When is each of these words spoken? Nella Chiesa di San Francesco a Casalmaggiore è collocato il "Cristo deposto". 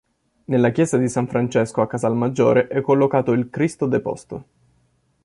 Nella 0.45 0.71
Chiesa 0.71 0.97
di 0.97 1.07
San 1.07 1.27
Francesco 1.27 1.81
a 1.81 1.85
Casalmaggiore 1.87 2.65
è 2.67 2.81
collocato 2.81 3.33
il 3.33 3.51
"Cristo 3.51 3.85
deposto". 3.85 4.45